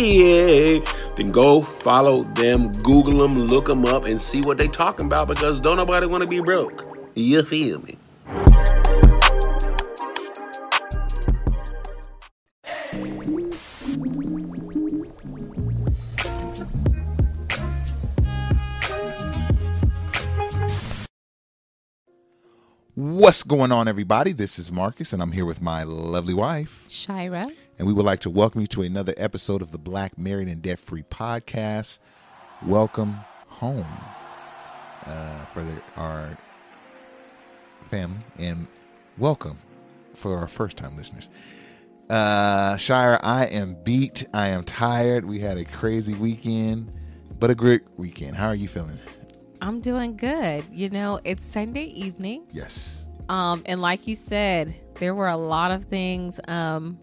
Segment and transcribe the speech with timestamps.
[0.00, 5.28] then go follow them, Google them, look them up, and see what they talking about
[5.28, 6.86] because don't nobody want to be broke.
[7.14, 7.98] You feel me?
[22.94, 24.32] What's going on, everybody?
[24.32, 27.44] This is Marcus, and I'm here with my lovely wife, Shira.
[27.80, 30.60] And we would like to welcome you to another episode of the Black Married and
[30.60, 31.98] Debt Free podcast.
[32.66, 33.86] Welcome home
[35.06, 36.36] uh, for the, our
[37.88, 38.68] family, and
[39.16, 39.58] welcome
[40.12, 41.30] for our first time listeners.
[42.10, 44.26] Uh, Shire, I am beat.
[44.34, 45.24] I am tired.
[45.24, 46.92] We had a crazy weekend,
[47.38, 48.36] but a great weekend.
[48.36, 48.98] How are you feeling?
[49.62, 50.64] I'm doing good.
[50.70, 52.44] You know, it's Sunday evening.
[52.50, 53.06] Yes.
[53.30, 56.98] Um, and like you said, there were a lot of things um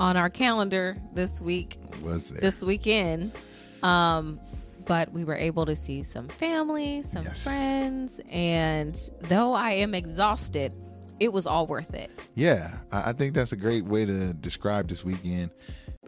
[0.00, 1.76] on our calendar this week.
[2.02, 2.40] Was there?
[2.40, 3.32] This weekend.
[3.84, 4.40] Um,
[4.86, 7.44] but we were able to see some family, some yes.
[7.44, 10.72] friends, and though I am exhausted,
[11.20, 12.10] it was all worth it.
[12.34, 15.50] Yeah, I think that's a great way to describe this weekend.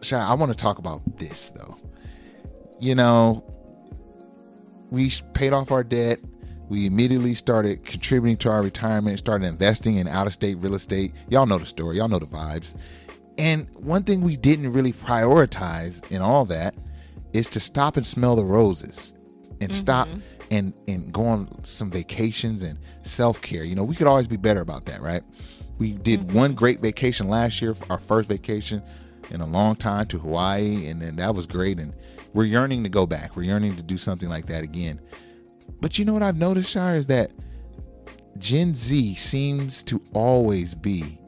[0.01, 1.77] Shai, I want to talk about this though.
[2.79, 3.45] You know,
[4.89, 6.19] we paid off our debt.
[6.67, 11.13] We immediately started contributing to our retirement, started investing in out of state real estate.
[11.29, 12.75] Y'all know the story, y'all know the vibes.
[13.37, 16.75] And one thing we didn't really prioritize in all that
[17.33, 19.13] is to stop and smell the roses
[19.61, 19.71] and mm-hmm.
[19.71, 20.07] stop
[20.51, 23.63] and and go on some vacations and self-care.
[23.63, 25.23] You know, we could always be better about that, right?
[25.79, 26.37] We did mm-hmm.
[26.37, 28.83] one great vacation last year, our first vacation
[29.31, 31.79] in a long time to Hawaii, and then that was great.
[31.79, 31.93] And
[32.33, 33.35] we're yearning to go back.
[33.35, 35.01] We're yearning to do something like that again.
[35.81, 37.31] But you know what I've noticed, Shire, is that
[38.37, 41.19] Gen Z seems to always be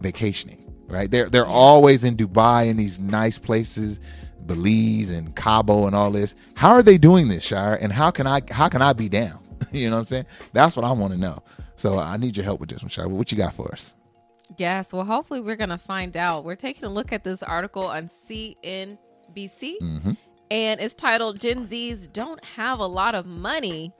[0.00, 1.10] vacationing right?
[1.10, 4.00] They're they're always in Dubai and these nice places,
[4.46, 6.34] Belize and Cabo and all this.
[6.54, 7.78] How are they doing this, Shire?
[7.80, 9.40] And how can I how can I be down?
[9.72, 10.26] you know what I'm saying?
[10.52, 11.42] That's what I want to know.
[11.76, 13.08] So I need your help with this one, Shire.
[13.08, 13.94] What you got for us?
[14.58, 16.44] Yes, well, hopefully we're gonna find out.
[16.44, 18.98] We're taking a look at this article on CNBC,
[19.34, 20.12] mm-hmm.
[20.50, 23.92] and it's titled "Gen Zs Don't Have a Lot of Money,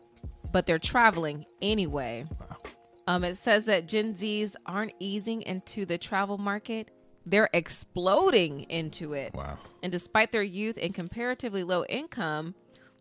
[0.53, 2.27] but They're Traveling Anyway."
[3.07, 6.91] Um, it says that Gen Zs aren't easing into the travel market,
[7.27, 9.35] they're exploding into it.
[9.35, 9.59] Wow.
[9.83, 12.55] And despite their youth and comparatively low income,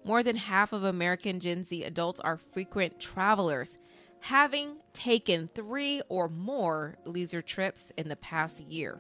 [0.06, 3.78] more than half of American Gen Z adults are frequent travelers,
[4.20, 9.00] having taken three or more leisure trips in the past year.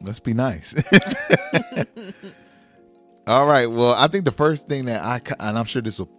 [0.00, 0.74] Must be nice.
[3.26, 3.66] All right.
[3.66, 6.10] Well, I think the first thing that I, and I'm sure this will,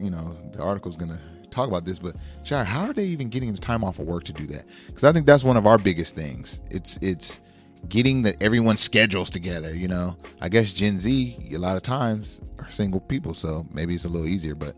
[0.00, 1.20] you know, the article is going to
[1.50, 4.24] talk about this, but Shire, how are they even getting the time off of work
[4.24, 4.64] to do that?
[4.86, 6.60] Because I think that's one of our biggest things.
[6.70, 7.40] It's it's
[7.88, 9.74] getting the everyone's schedules together.
[9.74, 13.94] You know, I guess Gen Z a lot of times are single people, so maybe
[13.94, 14.54] it's a little easier.
[14.54, 14.76] But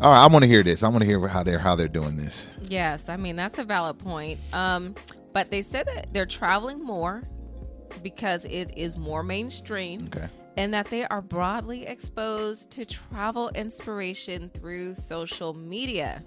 [0.00, 0.82] all right, I want to hear this.
[0.82, 2.46] I want to hear how they're how they're doing this.
[2.68, 4.40] Yes, I mean that's a valid point.
[4.52, 4.94] Um,
[5.32, 7.22] but they said that they're traveling more
[8.02, 10.08] because it is more mainstream.
[10.14, 16.22] Okay and that they are broadly exposed to travel inspiration through social media.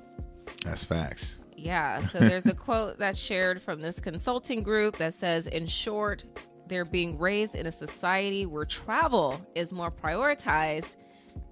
[0.64, 1.44] That's facts.
[1.56, 2.02] Yeah.
[2.02, 6.26] So there's a quote that's shared from this consulting group that says, in short,
[6.68, 10.98] they're being raised in a society where travel is more prioritized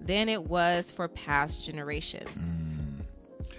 [0.00, 2.74] than it was for past generations.
[2.74, 3.56] Mm.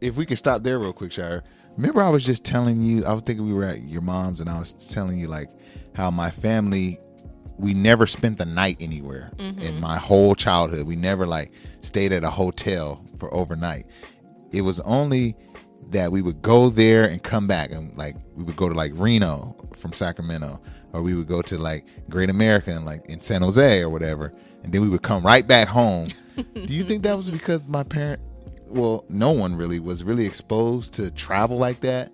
[0.00, 1.42] If we could stop there real quick, Shire.
[1.76, 4.48] Remember, I was just telling you, I was thinking we were at your mom's, and
[4.48, 5.48] I was telling you, like,
[5.94, 6.98] how my family
[7.58, 9.60] we never spent the night anywhere mm-hmm.
[9.60, 10.86] in my whole childhood.
[10.86, 11.52] We never like
[11.82, 13.86] stayed at a hotel for overnight.
[14.52, 15.36] It was only
[15.90, 18.92] that we would go there and come back and like we would go to like
[18.94, 20.60] Reno from Sacramento
[20.92, 24.32] or we would go to like Great America and like in San Jose or whatever
[24.62, 26.06] and then we would come right back home.
[26.54, 28.20] Do you think that was because my parent
[28.68, 32.12] well, no one really was really exposed to travel like that?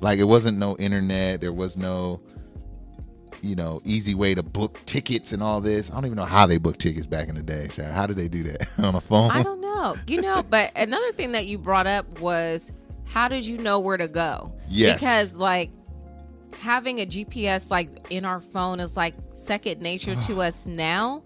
[0.00, 2.20] Like it wasn't no internet, there was no
[3.44, 5.90] you know, easy way to book tickets and all this.
[5.90, 7.68] I don't even know how they book tickets back in the day.
[7.68, 9.30] So how did they do that on a phone?
[9.30, 9.96] I don't know.
[10.06, 12.72] You know, but another thing that you brought up was
[13.04, 14.52] how did you know where to go?
[14.68, 14.98] Yes.
[14.98, 15.70] Because like
[16.58, 21.22] having a GPS like in our phone is like second nature to us now.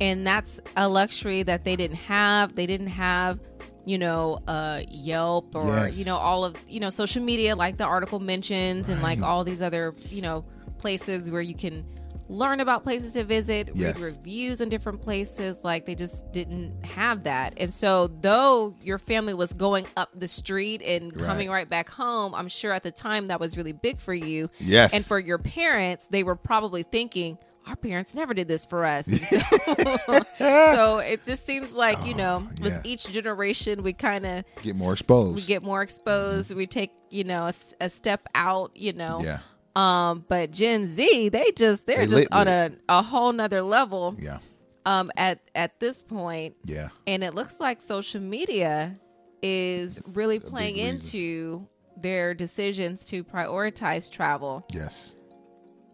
[0.00, 2.54] And that's a luxury that they didn't have.
[2.54, 3.40] They didn't have,
[3.84, 5.96] you know, uh, Yelp or, Yes.
[5.96, 9.42] you know, all of, you know, social media like the article mentions and like all
[9.42, 10.44] these other, you know,
[10.78, 11.84] places where you can
[12.28, 13.98] learn about places to visit, Yes.
[13.98, 15.64] read reviews in different places.
[15.64, 17.54] Like they just didn't have that.
[17.56, 22.34] And so, though your family was going up the street and coming right back home,
[22.34, 24.50] I'm sure at the time that was really big for you.
[24.58, 24.92] Yes.
[24.92, 29.06] And for your parents, they were probably thinking, our parents never did this for us.
[29.06, 29.38] So,
[30.38, 32.80] so it just seems like, you oh, know, with yeah.
[32.84, 35.36] each generation, we kind of Get more exposed.
[35.36, 35.84] We get more mm-hmm.
[35.84, 36.54] exposed.
[36.54, 39.20] We take, you know, a step out, you know.
[39.22, 39.40] yeah.
[39.78, 43.62] Um, but Gen Z, they just they're They just lit on a, a whole nother
[43.62, 44.38] level Yeah.
[44.86, 46.56] um at at this point.
[46.64, 46.88] Yeah.
[47.06, 48.94] And it looks like social media
[49.42, 51.66] is really playing into
[51.96, 54.66] their decisions to prioritize travel.
[54.72, 55.14] Yes.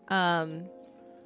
[0.08, 0.64] Um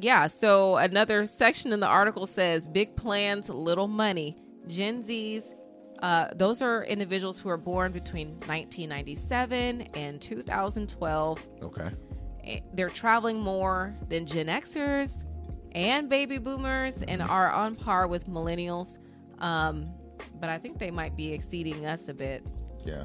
[0.00, 4.36] Yeah, so another section in the article says big plans, little money.
[4.68, 5.54] Gen Zs,
[6.02, 11.48] uh, those are individuals who are born between 1997 and 2012.
[11.62, 11.90] Okay.
[12.72, 15.24] They're traveling more than Gen Xers
[15.72, 18.98] and baby boomers and are on par with millennials.
[19.38, 19.90] Um,
[20.40, 22.46] but I think they might be exceeding us a bit.
[22.84, 23.04] Yeah.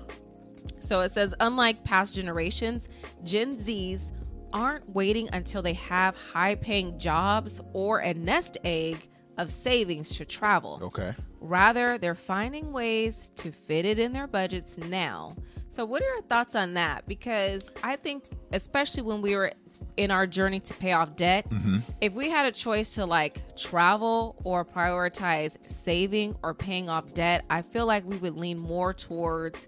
[0.79, 2.89] So it says, unlike past generations,
[3.23, 4.11] Gen Zs
[4.51, 10.25] aren't waiting until they have high paying jobs or a nest egg of savings to
[10.25, 10.79] travel.
[10.83, 11.13] Okay.
[11.39, 15.35] Rather, they're finding ways to fit it in their budgets now.
[15.69, 17.07] So, what are your thoughts on that?
[17.07, 19.51] Because I think, especially when we were
[19.97, 21.79] in our journey to pay off debt, mm-hmm.
[21.99, 27.43] if we had a choice to like travel or prioritize saving or paying off debt,
[27.49, 29.67] I feel like we would lean more towards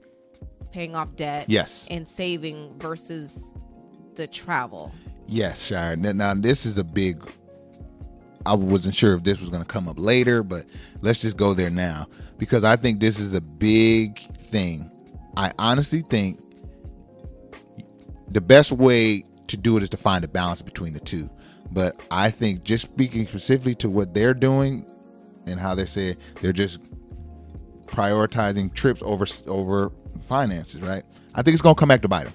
[0.71, 1.87] paying off debt Yes.
[1.89, 3.51] and saving versus
[4.15, 4.93] the travel.
[5.27, 5.95] Yes, Shire.
[5.95, 7.23] Now, now this is a big.
[8.45, 10.65] I wasn't sure if this was going to come up later, but
[11.01, 12.07] let's just go there now
[12.37, 14.91] because I think this is a big thing.
[15.37, 16.39] I honestly think
[18.29, 21.29] the best way to do it is to find a balance between the two.
[21.71, 24.85] But I think just speaking specifically to what they're doing
[25.47, 26.79] and how they say they're just
[27.85, 31.03] prioritizing trips over over finances, right?
[31.33, 32.33] I think it's going to come back to bite them.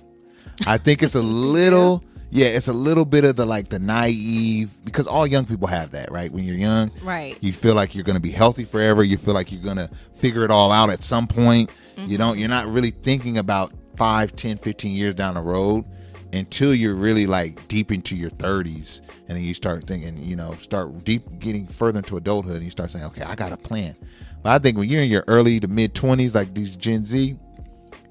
[0.66, 4.70] I think it's a little yeah, it's a little bit of the like the naive
[4.84, 6.30] because all young people have that, right?
[6.30, 7.36] When you're young, Right.
[7.40, 9.02] you feel like you're going to be healthy forever.
[9.02, 11.70] You feel like you're going to figure it all out at some point.
[11.96, 12.16] You mm-hmm.
[12.16, 15.84] don't you're not really thinking about 5, 10, 15 years down the road
[16.32, 20.54] until you're really like deep into your 30s and then you start thinking, you know,
[20.54, 23.94] start deep getting further into adulthood and you start saying, "Okay, I got a plan."
[24.42, 27.38] But I think when you're in your early to mid 20s like these Gen Z,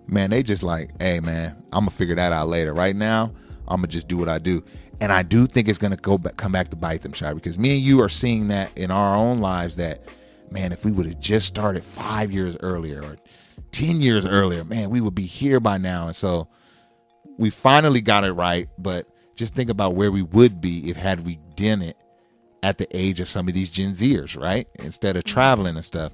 [0.07, 2.73] man, they just like, hey, man, I'm gonna figure that out later.
[2.73, 3.31] Right now,
[3.69, 4.63] I'm gonna just do what I do,
[5.01, 7.57] and I do think it's gonna go back, come back to bite them, Shy, because
[7.57, 9.75] me and you are seeing that in our own lives.
[9.75, 10.01] That,
[10.51, 13.17] man, if we would have just started five years earlier or
[13.71, 16.07] ten years earlier, man, we would be here by now.
[16.07, 16.47] And so,
[17.37, 18.69] we finally got it right.
[18.77, 21.97] But just think about where we would be if had we done it
[22.61, 24.67] at the age of some of these Gen Zers, right?
[24.79, 25.33] Instead of mm-hmm.
[25.33, 26.13] traveling and stuff.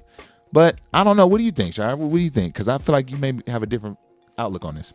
[0.52, 1.26] But I don't know.
[1.26, 1.96] What do you think, Shire?
[1.96, 2.54] What do you think?
[2.54, 3.98] Because I feel like you may have a different
[4.38, 4.92] outlook on this.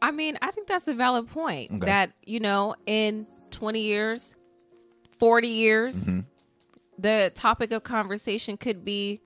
[0.00, 1.86] I mean, I think that's a valid point Okay.
[1.86, 4.34] that, you know, in 20 years,
[5.18, 6.20] 40 years, Mm-hmm.
[6.98, 9.20] the topic of conversation could be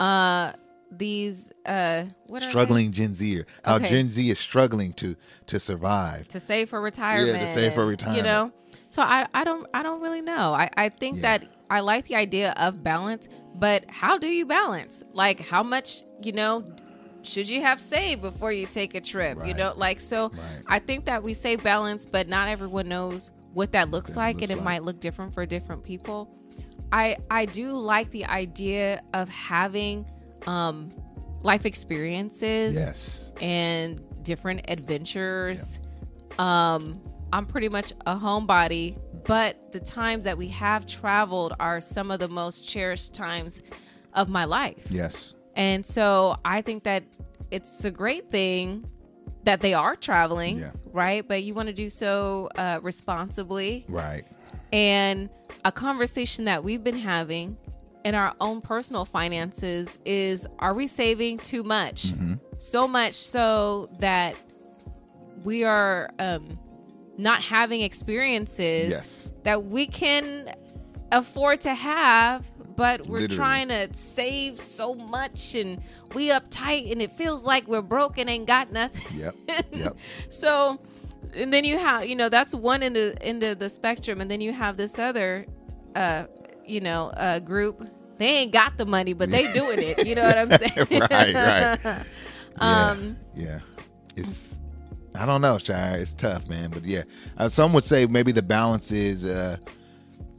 [0.00, 0.52] uh
[0.90, 2.50] these uh what are they?
[2.50, 3.88] struggling Gen Z, how Okay.
[3.88, 6.28] Gen Z is struggling to to survive.
[6.28, 7.40] to save for retirement.
[7.40, 8.16] Yeah to save for retirement.
[8.18, 8.52] You know?
[8.88, 10.52] So I I don't I don't really know.
[10.52, 11.38] I I think Yeah.
[11.38, 15.02] that I like the idea of balance, but how do you balance?
[15.14, 16.62] Like how much, you know,
[17.22, 19.38] should you have saved before you take a trip?
[19.44, 20.62] You know, like so Right.
[20.66, 24.36] I think that we say balance, but not everyone knows what that looks That like
[24.36, 24.64] looks and it like.
[24.64, 26.34] might look different for different people.
[26.92, 30.04] I I do like the idea of having
[30.46, 30.88] um
[31.42, 35.80] life experiences Yes, and different adventures.
[36.38, 37.00] Um,
[37.32, 42.20] I'm pretty much a homebody, but the times that we have traveled are some of
[42.20, 43.62] the most cherished times
[44.14, 44.86] of my life.
[44.90, 47.04] yes, And so I think that
[47.50, 48.84] it's a great thing
[49.44, 50.70] that they are traveling, Yeah.
[50.92, 51.26] right?
[51.26, 53.84] But you want to do so uh, responsibly.
[53.88, 54.24] right.
[54.72, 55.28] And
[55.64, 57.56] a conversation that we've been having
[58.04, 62.06] in our own personal finances is are we saving too much?
[62.08, 62.34] Mm-hmm.
[62.56, 64.34] So much so that
[65.44, 66.58] we are um,
[67.18, 69.30] not having experiences Yes.
[69.42, 70.54] that we can
[71.10, 73.36] afford to have, but we're Literally.
[73.36, 75.82] trying to save so much and
[76.14, 79.18] we uptight and it feels like we're broke and ain't got nothing.
[79.18, 79.34] Yep,
[79.72, 79.96] yep.
[80.28, 80.78] So
[81.34, 84.30] and then you have you know that's one end of end of the spectrum, and
[84.30, 85.44] then you have this other,
[85.94, 86.26] uh,
[86.66, 87.88] you know, uh, group.
[88.18, 90.06] They ain't got the money, but they doing it.
[90.06, 90.86] You know what I'm saying?
[91.10, 91.34] right,
[91.84, 92.04] right.
[92.58, 93.60] Um, yeah, yeah.
[94.14, 94.60] It's
[95.14, 95.98] I don't know, Shire.
[95.98, 96.70] It's tough, man.
[96.70, 97.04] But yeah,
[97.38, 99.56] uh, some would say maybe the balance is, uh,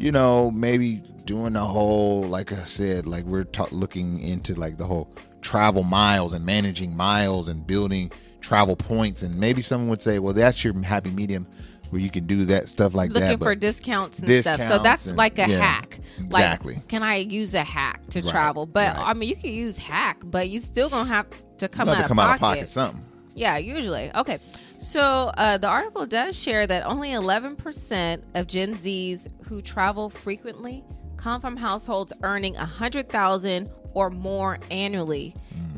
[0.03, 4.77] you know, maybe doing the whole, like I said, like we're ta- looking into like
[4.77, 5.10] the whole
[5.41, 10.33] travel miles and managing miles and building travel points, and maybe someone would say, well,
[10.33, 11.48] that's your happy medium
[11.89, 13.39] where you can do that stuff like looking that.
[13.39, 14.77] for discounts and discounts stuff.
[14.77, 16.00] So that's and- like a yeah, hack.
[16.19, 16.74] exactly.
[16.74, 18.65] Like, can I use a hack to Right, travel?
[18.65, 19.07] But right.
[19.07, 21.27] I mean, you can use hack, but you still gonna have
[21.60, 22.29] to come, out, to of come pocket.
[22.29, 23.05] out of pocket something.
[23.36, 24.12] Yeah, usually.
[24.15, 24.39] Okay.
[24.83, 30.83] So uh, the article does share that only 11% of Gen Zs who travel frequently
[31.15, 35.35] come from households earning 100000 or more annually.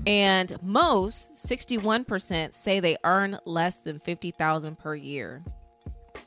[0.07, 5.43] And most, 61%, say they earn less than 50000 per year.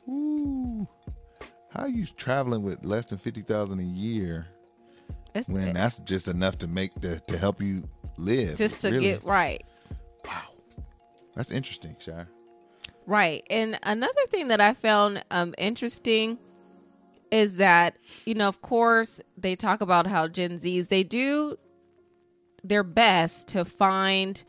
[0.07, 0.87] Ooh.
[1.73, 4.47] How are you traveling with less than fifty thousand a year
[5.45, 8.57] when that's just enough to make the to help you live?
[8.57, 9.03] just to really?
[9.03, 9.63] get right.
[10.25, 10.41] wow,
[11.35, 12.27] that's interesting, Shire.
[13.09, 13.43] Right.
[13.49, 16.37] And another thing that I found um, interesting
[17.31, 21.57] is that, you know, of course, they talk about how Gen Zs, they do
[22.63, 24.43] their best to find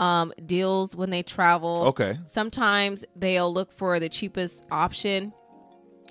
[0.00, 1.84] um, deals when they travel.
[1.88, 5.34] Okay, Sometimes they'll look for the cheapest option.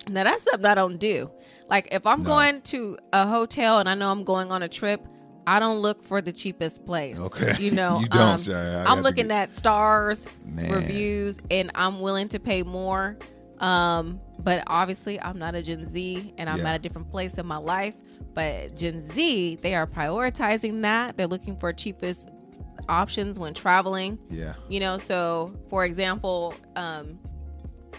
[0.08, 1.28] Now, that's something I don't do.
[1.68, 2.26] Like, if I'm No.
[2.26, 5.04] going to a hotel and I know I'm going on a trip,
[5.46, 7.18] I don't look for the cheapest place.
[7.18, 7.54] Okay.
[7.58, 8.56] You know, You don't, um, Shire.
[8.56, 10.70] I have I'm looking get- at stars, Man.
[10.72, 13.16] reviews, and I'm willing to pay more.
[13.58, 16.70] Um, but obviously, I'm not a Gen Z, and I'm Yeah.
[16.70, 17.94] at a different place in my life.
[18.34, 21.16] But Gen Z, they are prioritizing that.
[21.16, 22.28] They're looking for cheapest
[22.88, 24.18] options when traveling.
[24.28, 27.18] yeah, You know, so for example, um,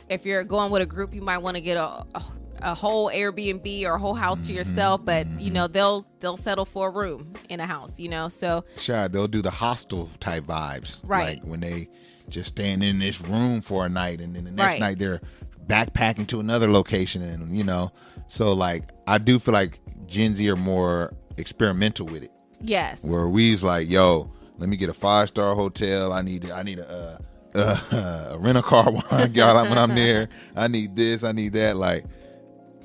[0.09, 2.23] if you're going with a group, you might want to get a, a
[2.61, 6.65] a whole Airbnb or a whole house to yourself, but you know they'll they'll settle
[6.65, 7.99] for a room in a house.
[7.99, 11.39] You know, so sure, They'll do the hostel type vibes, Right.
[11.39, 11.89] Like when they
[12.29, 14.79] just staying in this room for a night, and then the next Right.
[14.79, 15.21] night they're
[15.67, 17.91] backpacking to another location, and you know,
[18.27, 22.31] so like I do feel like Gen Z are more experimental with it.
[22.61, 26.11] yes, where we's like, yo, let me get a five star hotel.
[26.13, 27.19] I need I need a
[27.55, 30.29] uh, uh, a rental car I got when I'm there.
[30.55, 31.23] I need this.
[31.23, 31.75] I need that.
[31.77, 32.05] Like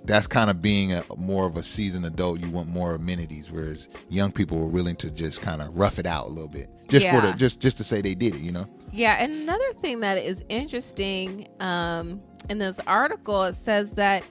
[0.05, 2.41] that's kind of being a more of a seasoned adult.
[2.41, 6.07] You want more amenities, whereas young people were willing to just kind of rough it
[6.07, 8.41] out a little bit, just for the just just to say they did it.
[8.41, 8.67] You know?
[8.91, 14.25] Yeah, and another thing that is interesting um, in this article, it says that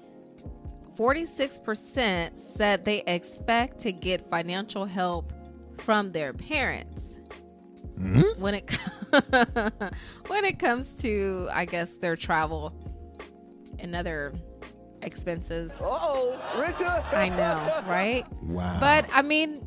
[0.95, 5.33] 46% said they expect to get financial help
[5.79, 7.17] from their parents.
[7.97, 8.41] Mm-hmm.
[8.41, 8.71] When it
[10.27, 12.73] when it comes to, I guess, their travel
[13.79, 14.33] and other
[15.03, 15.75] expenses.
[15.81, 17.03] Oh, Richard.
[17.15, 18.25] I know, right?
[18.43, 18.77] Wow.
[18.79, 19.65] But I mean,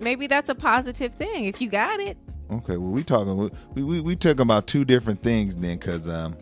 [0.00, 2.16] maybe that's a positive thing if you got it.
[2.50, 6.36] Okay, well, we talking we we we talking about two different things then, because um,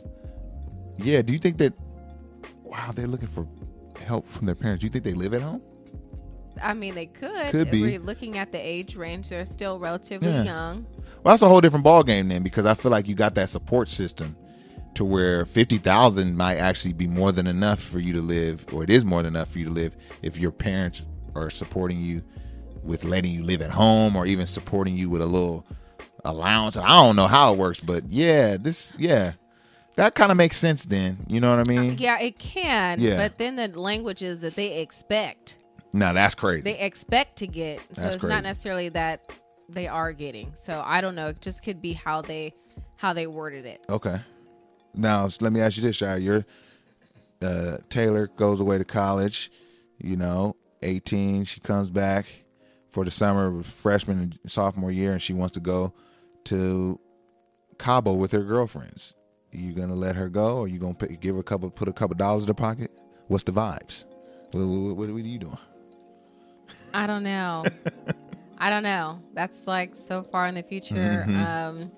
[0.98, 1.22] yeah.
[1.22, 1.72] Do you think that?
[2.64, 3.46] Wow, they're looking for
[4.04, 4.80] help from their parents.
[4.80, 5.62] Do you think they live at home?
[6.62, 7.50] I mean, they could.
[7.50, 7.82] Could be.
[7.82, 10.42] We're looking at the age range; they're still relatively Yeah.
[10.42, 10.86] young.
[11.22, 13.50] Well, that's a whole different ball game then, because I feel like you got that
[13.50, 14.36] support system
[14.94, 18.82] to where fifty thousand might actually be more than enough for you to live, or
[18.82, 22.22] it is more than enough for you to live if your parents are supporting you
[22.82, 25.64] with letting you live at home, or even supporting you with a little
[26.24, 26.76] allowance.
[26.76, 29.32] I don't know how it works, but yeah, this yeah,
[29.96, 30.84] that kind of makes sense.
[30.84, 31.96] Then you know what I mean?
[31.98, 33.00] Yeah, it can.
[33.00, 33.16] Yeah.
[33.16, 35.58] But then the language is that they expect.
[35.92, 36.62] No, that's crazy.
[36.62, 37.80] They expect to get.
[37.94, 38.34] So That's it's crazy.
[38.34, 39.32] not necessarily that
[39.68, 40.52] they are getting.
[40.54, 41.28] So I don't know.
[41.28, 42.54] It just could be how they
[42.96, 43.84] how they worded it.
[43.88, 44.16] Okay.
[44.94, 46.18] Now let me ask you this, Shire.
[46.18, 46.46] Your
[47.42, 49.50] uh, Taylor goes away to college.
[49.98, 51.44] You know, eighteen.
[51.44, 52.26] She comes back
[52.90, 55.92] for the summer, of freshman and sophomore year, and she wants to go
[56.44, 56.98] to
[57.78, 59.14] Cabo with her girlfriends.
[59.54, 61.92] Are you gonna let her go, or you gonna give her a couple, put a
[61.92, 62.90] couple dollars in her pocket?
[63.28, 64.06] What's the vibes?
[64.52, 65.58] What, what, what are you doing?
[66.92, 67.64] I don't know.
[68.58, 69.22] I don't know.
[69.34, 71.24] That's like so far in the future.
[71.28, 71.90] Um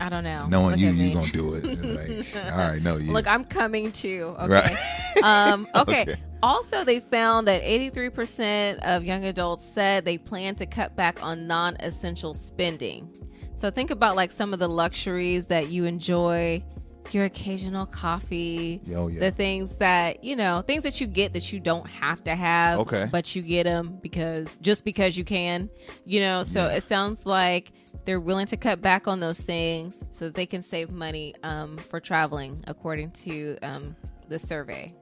[0.00, 0.46] I don't know.
[0.46, 1.64] Knowing Look you, you gonna do it.
[1.90, 3.12] Like, all right, no, you.
[3.12, 4.34] Look, I'm coming too.
[4.38, 4.48] Okay.
[4.48, 4.76] Right.
[5.22, 6.02] um, okay.
[6.02, 6.16] Okay.
[6.42, 11.46] Also, they found that 83% of young adults said they plan to cut back on
[11.46, 13.10] non essential spending.
[13.56, 16.62] So, think about like some of the luxuries that you enjoy
[17.10, 19.20] your occasional coffee, Oh, yeah.
[19.20, 22.78] the things that you know, things that you get that you don't have to have,
[22.80, 23.08] Okay.
[23.10, 25.68] but you get them because just because you can,
[26.04, 26.42] you know.
[26.42, 27.72] So it sounds like
[28.04, 31.76] they're willing to cut back on those things so that they can save money um,
[31.78, 33.96] for traveling, according to um,
[34.28, 34.94] the survey.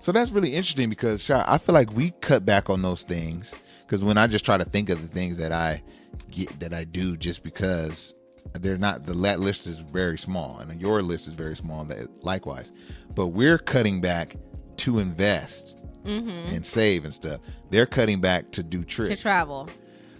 [0.00, 3.54] So that's really interesting because I feel like we cut back on those things
[3.86, 5.82] because when I just try to think of the things that I
[6.30, 8.14] get that I do just because
[8.54, 12.24] they're not the that list is very small and your list is very small that
[12.24, 12.72] likewise.
[13.14, 14.36] But we're cutting back
[14.78, 16.54] to invest mm-hmm.
[16.54, 17.40] and save and stuff.
[17.70, 19.68] They're cutting back to do trips To travel,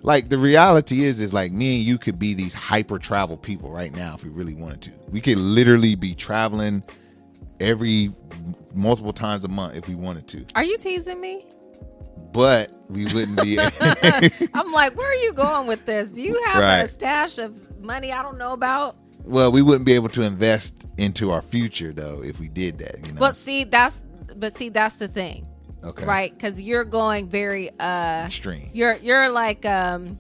[0.03, 3.71] like the reality is is like me and you could be these hyper travel people
[3.71, 4.91] right now if we really wanted to.
[5.11, 6.83] We could literally be traveling
[7.61, 8.13] every
[8.75, 10.45] multiple times a month if we wanted to.
[10.55, 11.47] Are you teasing me?
[12.33, 13.59] But we wouldn't be
[14.55, 16.11] I'm like, where are you going with this?
[16.13, 18.97] Do you have a stash of money I don't know about?
[19.27, 23.07] well we wouldn't be able to invest into our future though if we did that
[23.07, 24.05] you know But see, that's
[24.37, 25.47] but see, that's the thing,
[25.83, 26.31] okay right?
[26.33, 30.19] Because you're going very uh, extreme you're you're like, um,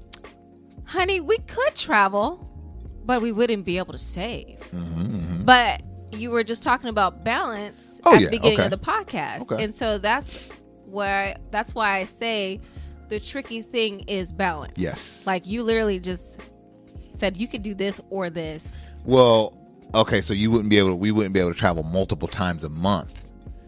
[0.87, 2.49] honey, we could travel,
[3.05, 4.59] but we wouldn't be able to save.
[5.45, 5.83] But
[6.13, 8.65] you were just talking about balance Mm-hmm, Oh, at yeah, the beginning okay.
[8.67, 9.65] of the podcast, Okay.
[9.65, 10.33] and so that's
[10.95, 12.61] why that's why I say
[13.09, 14.73] the tricky thing is balance.
[14.77, 16.41] yes Like you literally just
[17.13, 18.75] said you could do this or this.
[19.05, 19.55] well
[19.95, 22.65] okay so you wouldn't be able to, we wouldn't be able to travel multiple times
[22.65, 23.21] a month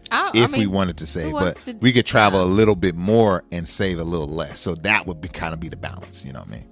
[0.09, 2.75] I, if I mean, we wanted to save, but to- we could travel a little
[2.77, 4.57] bit more and save a little less.
[4.61, 6.23] So that would be kind of be the balance.
[6.23, 6.71] You know what I mean?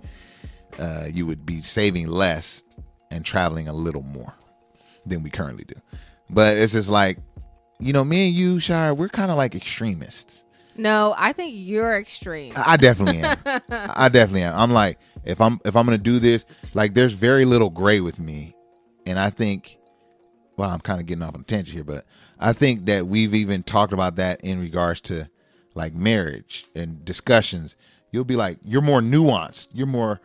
[0.79, 2.63] Uh, you would be saving less
[3.11, 4.33] and traveling a little more
[5.05, 5.75] than we currently do.
[6.29, 7.17] But it's just like,
[7.77, 10.44] you know, me and you, Shire, we're kind of like extremists.
[10.77, 12.53] No, I think you're extreme.
[12.55, 13.37] I definitely am.
[13.69, 14.57] I definitely am.
[14.57, 18.19] I'm like, if I'm if I'm gonna do this, like, there's very little gray with
[18.19, 18.55] me,
[19.05, 19.77] and I think,
[20.57, 22.05] well, I'm kind of getting off on a tangent here, but
[22.39, 25.29] I think that we've even talked about that in regards to
[25.73, 27.75] like marriage and discussions.
[28.11, 29.69] You'll be like, you're more nuanced.
[29.73, 30.21] You're more.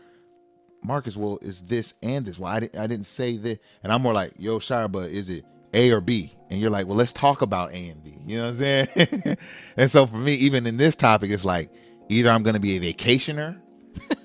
[0.83, 2.39] Marcus, well, is this and this?
[2.39, 5.29] Well, I didn't, I didn't say this, and I'm more like, yo, Shire, but is
[5.29, 6.33] it A or B?
[6.51, 8.17] And you're like, well, let's talk about A and B.
[8.27, 9.37] You know what I'm saying?
[9.77, 11.71] and so for me, even in this topic, it's like
[12.09, 13.57] either I'm going to be a vacationer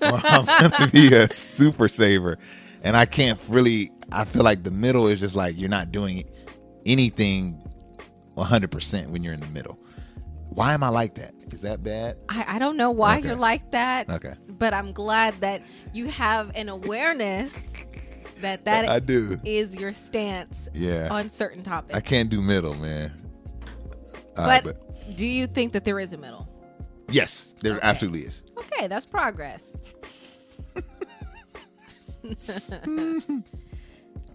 [0.02, 2.38] or I'm going to be a super saver,
[2.82, 3.90] and I can't really.
[4.12, 6.24] I feel like the middle is just like you're not doing
[6.84, 7.54] anything
[8.34, 9.78] 100 percent when you're in the middle.
[10.48, 11.34] Why am I like that?
[11.52, 12.16] Is that bad?
[12.28, 13.26] I, I don't know why Okay.
[13.28, 14.08] you're like that.
[14.08, 14.34] Okay.
[14.48, 15.60] But I'm glad that
[15.92, 17.74] you have an awareness
[18.40, 19.40] that that I do.
[19.44, 21.08] is your stance Yeah.
[21.10, 21.94] on certain topics.
[21.96, 23.12] I can't do middle, man.
[24.36, 26.48] Uh, but, do you think that there is a middle?
[27.08, 27.86] yes, there Okay.
[27.86, 28.42] absolutely is.
[28.58, 29.76] Okay, that's progress.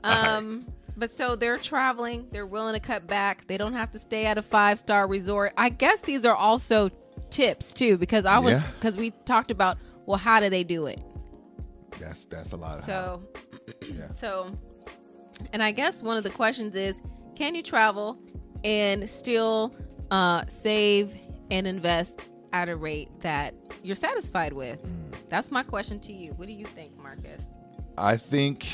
[0.04, 0.66] um,
[0.98, 3.48] but so they're traveling, they're willing to cut back.
[3.48, 5.54] They don't have to stay at a five star resort.
[5.58, 6.90] I guess these are also
[7.30, 8.68] tips too, because I was Yeah.
[8.80, 11.00] because we talked about well, how do they do it?
[12.00, 13.22] That's that's a lot of So,
[13.82, 14.12] yeah.
[14.12, 14.52] so,
[15.54, 17.02] and I guess one of the questions is,
[17.36, 18.20] can you travel
[18.64, 19.74] and still
[20.12, 21.16] uh, save
[21.50, 24.84] and invest at a rate that you're satisfied with?
[24.84, 25.28] Mm.
[25.30, 26.34] That's my question to you.
[26.34, 27.46] What do you think, Marcus?
[27.98, 28.68] I think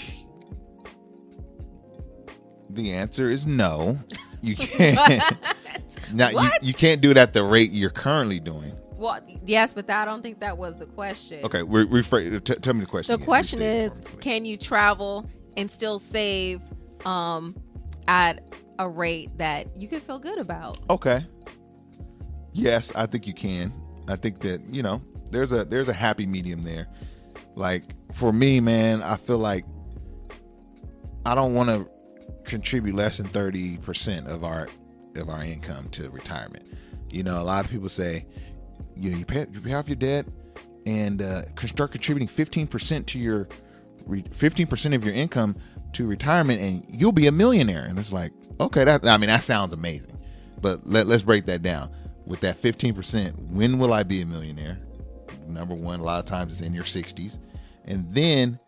[2.70, 4.00] the answer is no.
[4.41, 5.38] You can't.
[6.13, 8.74] now you, you can't do it at the rate you're currently doing.
[8.97, 11.45] Well, yes, but I don't think that was the question.
[11.45, 12.43] Okay, re- rephrase.
[12.43, 13.12] T- tell me the question.
[13.13, 13.25] The again.
[13.25, 14.21] question is, for me, please.
[14.21, 16.62] can you travel and still save
[17.05, 17.55] um,
[18.07, 18.43] at
[18.79, 20.79] a rate that you can feel good about?
[20.89, 21.25] Okay.
[22.53, 23.71] Yes, I think you can.
[24.07, 26.88] I think that you know there's a there's a happy medium there.
[27.55, 27.83] Like
[28.13, 29.65] for me, man, I feel like
[31.25, 31.88] I don't want to
[32.45, 34.67] contribute less than thirty percent of our
[35.17, 36.71] of our income to retirement.
[37.10, 38.25] You know, a lot of people say,
[38.97, 40.25] you know, you pay, you pay off your debt
[40.86, 43.47] and uh, start contributing fifteen percent to your
[44.31, 45.55] fifteen percent of your income
[45.93, 47.86] to retirement, and you'll be a millionaire.
[47.86, 50.17] And it's like, okay, that I mean, that sounds amazing,
[50.62, 51.89] but let, let's break that down.
[52.25, 54.77] With that fifteen percent, when will I be a millionaire?
[55.47, 57.39] Number one, a lot of times it's in your sixties,
[57.86, 58.60] and then,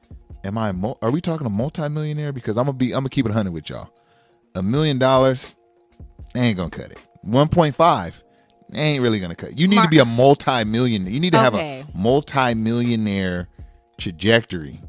[0.46, 0.74] am I?
[1.02, 2.32] Are we talking a multimillionaire?
[2.32, 3.90] Because I'm gonna be, I'm gonna keep it hundred with y'all.
[4.56, 5.56] A million dollars
[6.36, 7.00] ain't gonna cut it.
[7.22, 8.24] One point five
[8.74, 9.58] ain't really gonna cut.
[9.58, 11.12] You need to be a multi-millionaire.
[11.12, 11.78] You need to Okay.
[11.80, 13.48] have a multi-millionaire
[13.98, 14.80] trajectory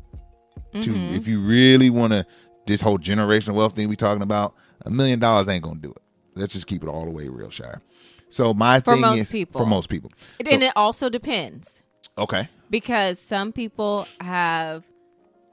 [0.72, 1.16] to Mhm.
[1.16, 2.24] if you really want to
[2.66, 4.54] this whole generational wealth thing we talking about.
[4.86, 5.98] A million dollars ain't gonna do it.
[6.36, 7.80] Let's just keep it all the way real, Shire.
[8.28, 9.60] So my For thing most is people.
[9.60, 10.10] for most people.
[10.38, 11.82] and it also depends
[12.16, 12.48] Okay.
[12.70, 14.84] because some people have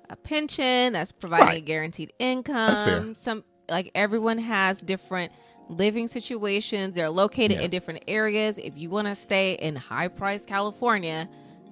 [0.10, 1.58] a pension that's providing Right.
[1.58, 3.16] a guaranteed income.
[3.16, 5.32] Some like everyone has different
[5.70, 6.96] living situations.
[6.96, 7.62] They're located Yeah.
[7.64, 8.58] in different areas.
[8.58, 11.28] If you want to stay in high price California,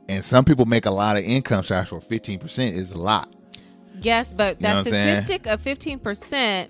[0.08, 3.34] And some people make a lot of income so for 15% is a lot.
[4.02, 5.16] yes, but You that what I'm saying?
[5.26, 6.70] statistic of 15%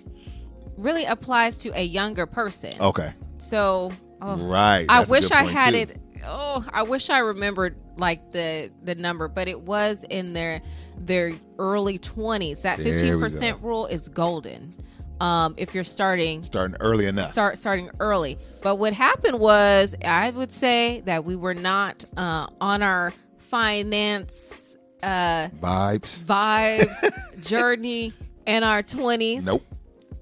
[0.78, 2.72] really applies to a younger person.
[2.80, 3.12] Okay.
[3.38, 4.86] So, oh, Right.
[4.88, 5.76] I That's a wish I had too.
[5.80, 5.96] it.
[6.26, 10.60] Oh, I wish I remembered like the the number, but it was in their
[10.98, 12.62] their early twenties.
[12.62, 14.72] That fifteen percent rule is golden.
[15.20, 17.30] Um, if you're starting Starting early enough.
[17.30, 18.38] start starting early.
[18.62, 24.76] But what happened was, I would say that we were not uh, on our finance
[25.02, 26.18] uh, Vibes.
[26.24, 28.12] vibes journey
[28.46, 29.46] in our twenties.
[29.46, 29.62] Nope.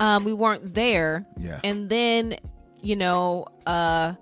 [0.00, 1.60] Um, we weren't there Yeah.
[1.64, 2.36] and then
[2.82, 4.14] you know uh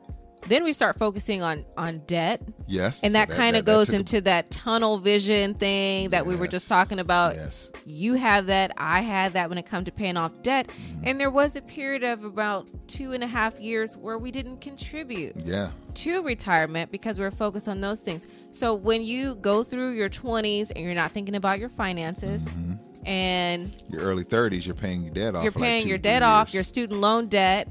[0.49, 3.03] then we start focusing on on debt yes.
[3.03, 6.49] and So that, kind of goes a- into that tunnel vision thing that we were
[6.49, 7.71] just talking about Yes.
[7.87, 11.03] you have that i had that when it comes to paying off debt Mm-hmm.
[11.09, 14.61] and there was a period of about two and a half years where we didn't
[14.61, 15.71] contribute Yeah.
[15.95, 20.71] to retirement because we're focused on those things so when you go through your 20s
[20.75, 23.07] and you're not thinking about your finances Mm-hmm.
[23.07, 25.43] and Your early 30s, you're paying your debt off.
[25.45, 27.69] you're like paying two, your debt off, your student loan debt.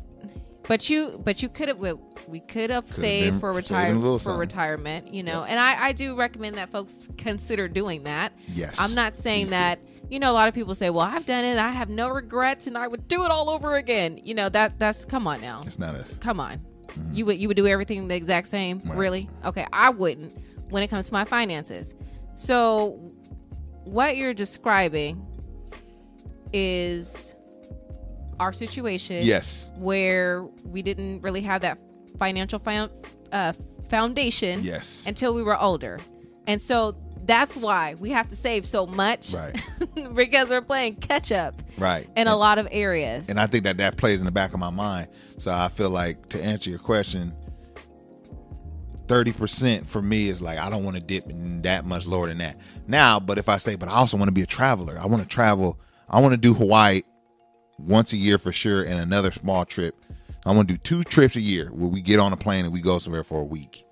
[0.67, 1.79] But you, but you could have,
[2.27, 4.39] we could have saved for saving a retire little for something.
[4.39, 5.43] retirement, you know.
[5.43, 8.31] And I, I do recommend that folks consider doing that.
[8.47, 8.79] Yes.
[8.79, 9.49] I'm not saying do.
[9.51, 9.79] that.
[10.09, 11.57] You know, a lot of people say, "Well, I've done it.
[11.57, 14.77] I have no regrets, and I would do it all over again." You know, that
[14.77, 16.13] that's come on now, It's not us.
[16.19, 16.59] come on.
[17.13, 18.79] You would you would do everything the exact same?
[18.79, 18.89] Mm-hmm.
[18.89, 18.97] Right.
[18.97, 19.29] Really?
[19.45, 20.35] Okay, I wouldn't
[20.69, 21.93] when it comes to my finances.
[22.35, 23.13] So,
[23.85, 25.25] what you're describing
[26.53, 27.33] is
[28.41, 29.71] our situation Yes.
[29.77, 31.77] where we didn't really have that
[32.17, 32.91] financial found,
[33.31, 33.53] uh,
[33.89, 35.03] foundation Yes.
[35.05, 35.99] until we were older.
[36.47, 39.61] And so that's why we have to save so much Right.
[40.15, 42.09] because we're playing catch up Right.
[42.17, 43.29] in a lot of areas.
[43.29, 45.07] And I think that that plays in the back of my mind.
[45.37, 47.33] So I feel like to answer your question,
[49.07, 52.39] 30% for me is like, I don't want to dip in that much lower than
[52.39, 52.57] that.
[52.87, 55.21] Now, but if I say, but I also want to be a traveler, I want
[55.21, 57.01] to travel, I want to do Hawaii
[57.81, 59.95] once a year for sure and another small trip.
[60.45, 62.81] I'm gonna do two trips a year where we get on a plane and we
[62.81, 63.85] go somewhere for a week.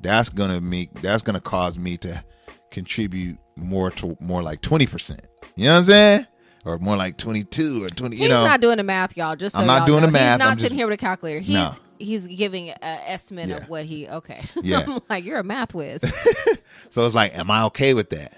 [0.00, 2.22] That's gonna make that's gonna cause me to
[2.70, 5.22] contribute more to more like twenty percent.
[5.56, 6.26] You know what I'm saying?
[6.64, 8.16] Or more like twenty two or twenty.
[8.16, 9.36] He's you know, not doing the math, y'all.
[9.36, 10.06] Just so I'm not doing know.
[10.06, 11.38] the math, He's not I'm sitting just- here with a calculator.
[11.40, 11.70] He's No.
[11.98, 13.56] he's giving an estimate Yeah.
[13.58, 14.08] of what he.
[14.08, 14.84] Okay, Yeah.
[14.86, 16.02] I'm like you're a math whiz.
[16.90, 18.32] So it's like, am I okay with that?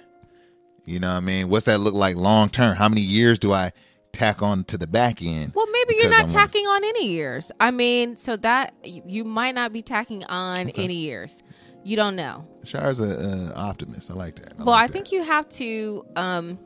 [0.84, 1.48] You know what I mean?
[1.48, 2.74] What's that look like long term?
[2.76, 3.72] How many years do I
[4.16, 5.52] tack on to the back end?
[5.54, 7.52] Well, maybe you're not I wanna- tacking on any years.
[7.60, 11.38] I mean, so that you might not be tacking on any years.
[11.84, 12.44] You don't know.
[12.64, 14.10] Shar's an uh, optimist.
[14.10, 14.58] I like that.
[14.58, 16.04] well, I think you have to.
[16.16, 16.58] um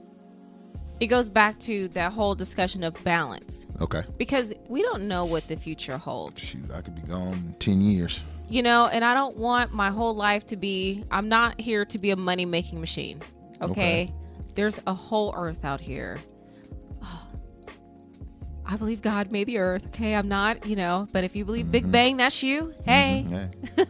[1.01, 4.03] It goes back to that whole discussion of balance Okay.
[4.19, 6.41] because we don't know what the future holds.
[6.41, 8.25] Shoot, I could be gone in ten years.
[8.49, 11.05] You know, and I don't want my whole life to be.
[11.11, 13.21] I'm not here to be a money making machine.
[13.63, 13.71] Okay?
[13.71, 14.15] Okay.
[14.57, 16.19] There's a whole earth out here.
[18.71, 19.87] I believe God made the earth.
[19.89, 22.73] Okay, I'm not, you know, but if you believe Big Bang, that's you.
[22.85, 23.85] Hey, Yeah.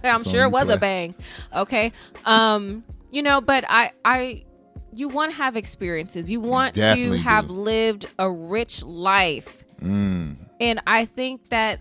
[0.04, 1.14] I'm So sure it you was a bang.
[1.54, 1.92] Okay.
[2.24, 4.44] Um, you know, but I I
[4.92, 6.30] you want to have experiences.
[6.30, 7.52] You want to have do.
[7.52, 9.64] lived a rich life.
[9.80, 10.36] Mm.
[10.60, 11.80] And I think that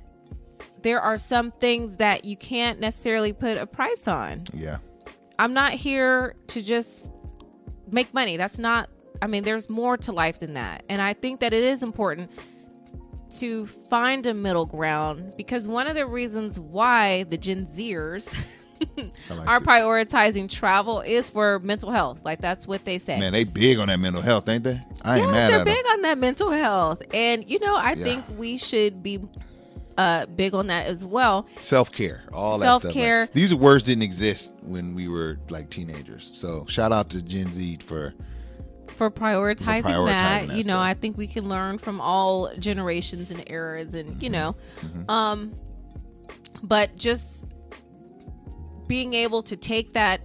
[0.82, 4.44] there are some things that you can't necessarily put a price on.
[4.54, 4.78] Yeah.
[5.39, 7.12] I'm not here to just
[7.92, 8.38] make money.
[8.38, 8.89] That's not
[9.24, 10.84] I mean, there's more to life than that.
[10.90, 12.30] And I think that it is important
[13.40, 18.36] to find a middle ground because one of the reasons why the Gen Zers
[18.98, 19.64] like are it.
[19.64, 22.24] prioritizing travel is for mental health.
[22.26, 23.18] Like that's what they say.
[23.20, 24.82] Man, they big on that mental health, ain't they?
[25.06, 25.74] I ain't yes, mad they're at them.
[25.74, 27.02] big on that mental health.
[27.14, 28.04] And you know, I Yeah.
[28.04, 29.20] think we should be
[29.98, 31.48] uh big on that as well.
[31.62, 33.26] Self care, all Self-care.
[33.26, 33.30] stuff.
[33.30, 36.30] Like, these words didn't exist when we were like teenagers.
[36.34, 38.14] So shout out to Gen Z for
[38.94, 40.48] for prioritizing, For prioritizing that.
[40.48, 40.82] that You know, stuff.
[40.82, 45.04] I think we can learn from all generations and eras, and you Mm-hmm.
[45.08, 45.54] know, um,
[46.64, 47.46] but just
[48.88, 50.22] being able to take that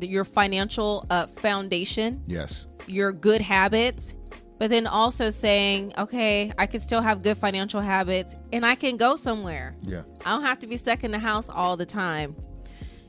[0.00, 4.14] your financial uh, foundation, yes, your good habits.
[4.58, 8.96] But then also saying, okay, I can still have good financial habits and I can
[8.96, 9.74] go somewhere.
[9.82, 12.36] yeah, I don't have to be stuck in the house all the time.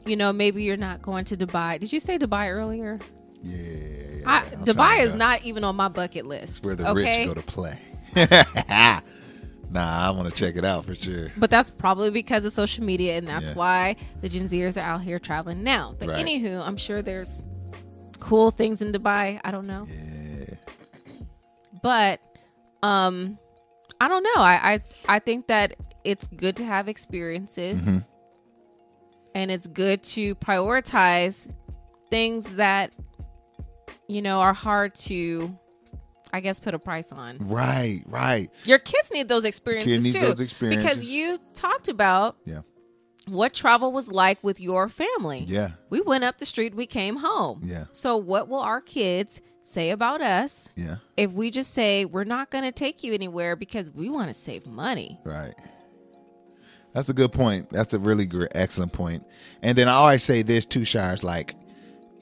[0.07, 1.79] You know, maybe you're not going to Dubai.
[1.79, 2.97] Did you say Dubai earlier?
[3.43, 4.21] Yeah.
[4.25, 6.65] I, I'm Dubai is not even on my bucket list.
[6.65, 7.25] where the okay?
[7.25, 7.77] rich go to play.
[9.71, 11.31] nah, I want to check it out for sure.
[11.37, 13.53] but that's probably because of social media, and that's Yeah.
[13.55, 15.95] why the Gen Zers are out here traveling now.
[15.99, 16.25] But Right.
[16.25, 17.41] anywho, I'm sure there's
[18.19, 19.41] cool things in Dubai.
[19.43, 20.55] I don't know, Yeah,
[21.81, 22.21] but
[22.81, 23.37] um,
[23.99, 24.35] I don't know.
[24.41, 24.79] I I,
[25.15, 27.99] I think that it's good to have experiences, Mm-hmm.
[29.35, 31.47] and it's good to prioritize
[32.11, 32.95] things that
[34.07, 35.57] you know are hard to,
[36.31, 37.37] I guess, put a price on.
[37.39, 38.49] Right, right.
[38.65, 40.83] Your kids need those experiences too, those experiences.
[40.83, 42.61] because you talked about Yeah.
[43.27, 45.45] what travel was like with your family.
[45.47, 45.71] Yeah.
[45.89, 47.61] We went up the street, we came home.
[47.63, 47.85] Yeah.
[47.91, 50.97] So, what will our kids say about us Yeah.
[51.15, 54.33] if we just say we're not going to take you anywhere because we want to
[54.33, 55.19] save money?
[55.23, 55.53] Right.
[56.93, 57.69] That's a good point.
[57.71, 59.23] That's a really great, excellent point.
[59.63, 61.55] And then I always say this too, Shires, like,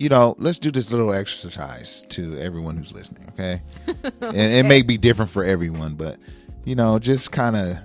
[0.01, 3.61] you know, let's do this little exercise to everyone who's listening, okay?
[4.21, 6.17] and it may be different for everyone, but
[6.65, 7.77] you know, just kind of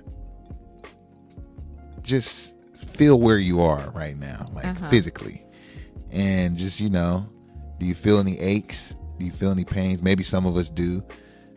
[2.02, 2.55] just
[2.94, 4.88] feel where you are right now, like Uh-huh.
[4.88, 5.42] physically.
[6.11, 7.29] And just, you know,
[7.79, 8.96] do you feel any aches?
[9.18, 10.02] Do you feel any pains?
[10.02, 11.02] Maybe some of us do,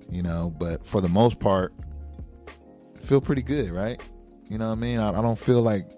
[0.09, 1.73] you know, but for the most part,
[2.99, 4.01] feel pretty good, right?
[4.49, 4.99] You know what I mean?
[4.99, 5.89] I, I don't feel like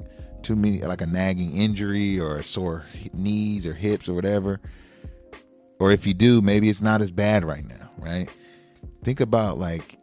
[0.44, 4.60] too many like a nagging injury or sore knees or hips or whatever.
[5.80, 8.30] Or if you do, maybe it's not as bad right now, right?
[9.04, 9.98] Think about like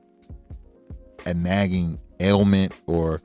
[1.27, 3.21] a nagging ailment or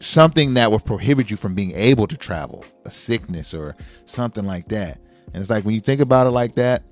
[0.00, 4.68] something that would prohibit you from being able to travel, a sickness or something like
[4.68, 4.98] that.
[5.32, 6.82] And it's like when you think about it like that,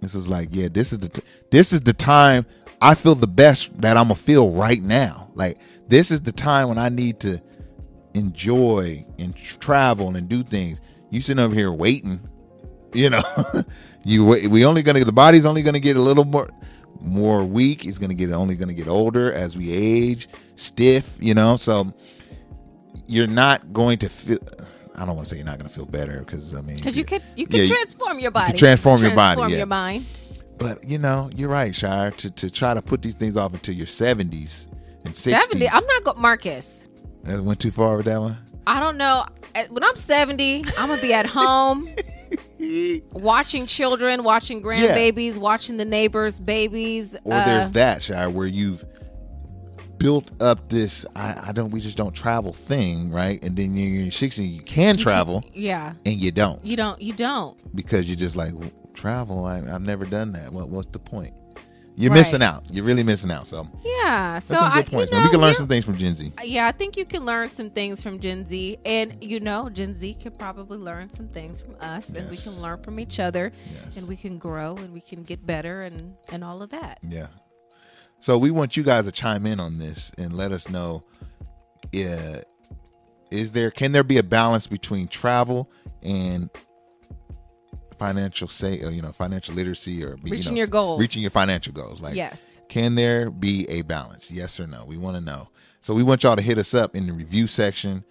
[0.00, 2.44] this is like, yeah, this is the t- this is the time
[2.80, 5.30] I feel the best that I'm gonna feel right now.
[5.34, 7.40] Like this is the time when I need to
[8.16, 10.80] enjoy and travel and do things.
[11.10, 12.20] You sitting over here waiting,
[12.92, 13.22] you know.
[14.04, 16.48] you we only gonna the body's only gonna get a little more
[17.00, 17.84] more weak.
[17.84, 21.56] It's gonna get only gonna get older as we age, stiff, you know.
[21.56, 21.92] So
[23.06, 24.38] you're not going to feel.
[24.94, 26.96] I don't want to say you're not going to feel better because I mean, Because
[26.96, 28.56] you could you could Yeah, transform your body.
[28.56, 29.56] transform your body, transform yeah.
[29.58, 30.06] your mind.
[30.58, 32.10] But you know, you're right, Shire.
[32.12, 34.68] To to try to put these things off until your 70s
[35.04, 35.16] and 60s.
[35.16, 35.68] Seventy.
[35.68, 36.88] I'm not going, Marcus.
[37.26, 38.38] That went too far with that one.
[38.66, 39.24] I don't know.
[39.68, 41.88] When I'm 70, I'm gonna be at home
[43.12, 47.14] watching children, watching grandbabies, watching the neighbors' babies.
[47.24, 48.84] Or uh, there's that, Shire, where you've
[49.98, 53.42] built up this I, I don't we just don't travel thing, right?
[53.42, 55.94] And then you're in your 60s, you can travel yeah.
[56.04, 57.00] and you don't You don't.
[57.00, 57.74] You don't.
[57.74, 59.44] because you're just like "Well, travel.
[59.44, 60.52] I, I've never done that.
[60.52, 61.34] What what's the point?
[61.98, 62.18] You're Right.
[62.18, 62.64] missing out.
[62.70, 63.46] You're really missing out.
[63.46, 64.38] So Yeah.
[64.40, 65.22] So some good I, points, you man.
[65.24, 66.32] know, We can learn some things from Gen Z.
[66.44, 69.98] Yeah, I think you can learn some things from Gen Z, and you know, Gen
[69.98, 73.50] Z can probably learn some things from us, and we can learn from each other,
[73.72, 73.96] Yes.
[73.96, 76.98] and we can grow, and we can get better, and and all of that.
[77.08, 77.28] Yeah.
[78.18, 81.02] So we want you guys to chime in on this and let us know.
[81.94, 82.40] Uh,
[83.30, 85.70] is there can there be a balance between travel
[86.02, 86.50] and
[87.98, 91.00] financial say uh, you know financial literacy or you Reaching know, your goals.
[91.00, 92.60] reaching your financial goals like yes.
[92.68, 95.48] can there be a balance yes or no we want to know
[95.80, 98.04] so we want y'all to hit us up in the review section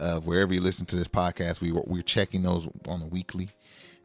[0.00, 3.50] of wherever you listen to this podcast we we're checking those on a weekly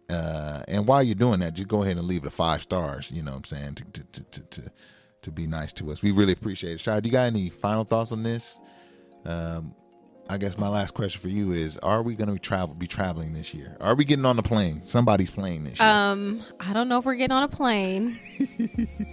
[0.09, 3.09] uh, and while you're doing that, just go ahead and leave the five stars.
[3.11, 4.71] You know what I'm saying to to to to, to,
[5.23, 6.01] to be nice to us.
[6.03, 6.81] We really appreciate it.
[6.81, 8.59] Shai, do you got any final thoughts on this?
[9.25, 9.73] Um,
[10.29, 13.33] I guess my last question for you is: Are we going to travel be traveling
[13.33, 13.75] this year?
[13.81, 14.81] Are we getting on the plane?
[14.85, 15.87] Somebody's plane this year.
[15.89, 18.15] Um, I don't know if we're getting on a plane.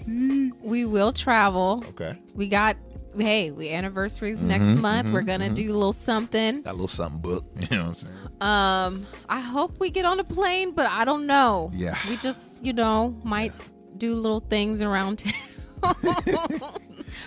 [0.63, 1.85] we will travel.
[1.91, 2.77] okay, We got
[3.17, 5.11] hey, we anniversaries next Mhm, month.
[5.11, 5.55] We're mhm, gonna mhm.
[5.57, 6.63] do a little something.
[6.63, 7.49] got a little something booked.
[7.71, 8.15] You know what I'm saying?
[8.41, 11.71] Um, I hope we get on a plane, but I don't know.
[11.75, 11.97] Yeah.
[12.09, 13.53] We just, you know, might
[13.99, 15.35] do little things around town.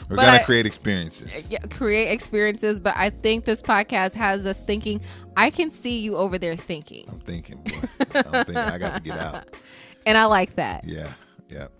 [0.10, 1.49] We're But gonna create experiences.
[1.51, 5.01] Yeah, create experiences, but I think this podcast has us thinking.
[5.36, 7.60] I can see you over there thinking, I'm thinking.
[8.15, 8.58] I'm thinking.
[8.58, 9.45] I got to get out.
[10.06, 10.86] and I like that.
[10.86, 11.13] Yeah.
[11.49, 11.71] Yep.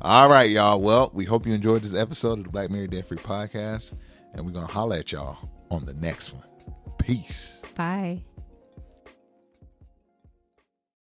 [0.00, 0.80] All right, y'all.
[0.80, 3.94] Well, we hope you enjoyed this episode of the Black Married Debt Free Podcast.
[4.32, 5.38] And we're going to holler at y'all
[5.70, 6.44] on the next one.
[6.98, 7.62] Peace.
[7.74, 8.22] Bye.